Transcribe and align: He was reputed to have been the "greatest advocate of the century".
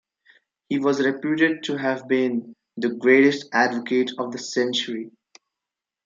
He 0.67 0.79
was 0.79 0.99
reputed 1.05 1.61
to 1.65 1.77
have 1.77 2.07
been 2.07 2.55
the 2.75 2.89
"greatest 2.95 3.45
advocate 3.53 4.09
of 4.17 4.31
the 4.31 4.39
century". 4.39 5.11